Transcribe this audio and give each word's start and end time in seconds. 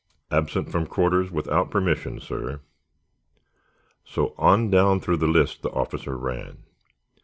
"Absent 0.31 0.71
from 0.71 0.87
quarters 0.87 1.29
without 1.29 1.69
permission, 1.69 2.19
sir." 2.19 2.61
So 4.03 4.33
on 4.35 4.71
down 4.71 4.99
through 4.99 5.17
the 5.17 5.27
list 5.27 5.61
the 5.61 5.69
officer 5.69 6.17
ran. 6.17 6.63